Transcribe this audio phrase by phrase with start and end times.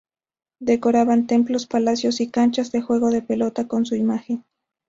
[0.59, 4.43] Decoraban templos, palacios y canchas de juego de pelota con su imagen.